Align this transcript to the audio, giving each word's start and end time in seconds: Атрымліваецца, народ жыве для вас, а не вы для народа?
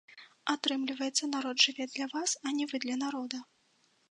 Атрымліваецца, 0.53 1.29
народ 1.35 1.57
жыве 1.67 1.85
для 1.93 2.09
вас, 2.15 2.35
а 2.45 2.55
не 2.61 2.65
вы 2.73 2.85
для 2.87 2.95
народа? 3.05 3.47